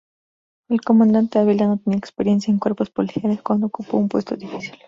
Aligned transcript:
El 0.67 0.81
comandante 0.81 1.37
Ávila 1.37 1.67
no 1.67 1.77
tenía 1.77 1.99
experiencia 1.99 2.51
en 2.51 2.57
cuerpos 2.57 2.89
policiales 2.89 3.43
cuando 3.43 3.67
ocupó 3.67 3.97
un 3.97 4.09
puesto 4.09 4.35
difícil. 4.35 4.79